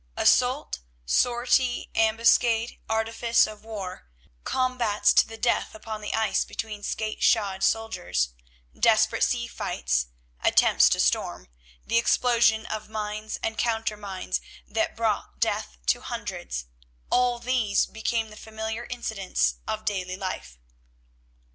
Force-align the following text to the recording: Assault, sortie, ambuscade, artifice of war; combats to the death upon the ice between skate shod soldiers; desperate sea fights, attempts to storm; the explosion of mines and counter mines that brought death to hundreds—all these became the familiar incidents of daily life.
Assault, 0.17 0.79
sortie, 1.05 1.91
ambuscade, 1.93 2.79
artifice 2.89 3.45
of 3.45 3.63
war; 3.63 4.09
combats 4.45 5.13
to 5.13 5.27
the 5.27 5.37
death 5.37 5.75
upon 5.75 6.01
the 6.01 6.15
ice 6.15 6.43
between 6.43 6.81
skate 6.81 7.21
shod 7.21 7.61
soldiers; 7.61 8.29
desperate 8.73 9.21
sea 9.21 9.45
fights, 9.45 10.07
attempts 10.43 10.89
to 10.89 10.99
storm; 10.99 11.49
the 11.85 11.99
explosion 11.99 12.65
of 12.65 12.89
mines 12.89 13.37
and 13.43 13.59
counter 13.59 13.95
mines 13.95 14.41
that 14.65 14.97
brought 14.97 15.39
death 15.39 15.77
to 15.85 16.01
hundreds—all 16.01 17.37
these 17.37 17.85
became 17.85 18.29
the 18.31 18.35
familiar 18.37 18.87
incidents 18.89 19.57
of 19.67 19.85
daily 19.85 20.17
life. 20.17 20.57